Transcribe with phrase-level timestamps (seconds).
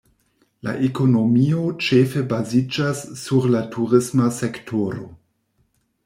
[0.67, 5.05] La ekonomio ĉefe baziĝas sur la turisma sektoro.